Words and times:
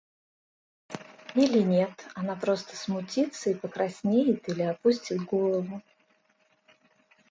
Или 1.35 1.61
нет, 1.61 1.91
она 2.15 2.35
просто 2.35 2.75
смутится 2.75 3.51
и 3.51 3.53
покраснеет 3.53 4.49
или 4.49 4.63
опустит 4.63 5.21
голову. 5.25 5.83